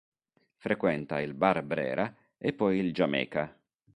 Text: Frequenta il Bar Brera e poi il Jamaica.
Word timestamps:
Frequenta 0.55 1.21
il 1.21 1.35
Bar 1.35 1.61
Brera 1.61 2.11
e 2.39 2.53
poi 2.53 2.79
il 2.79 2.91
Jamaica. 2.91 3.55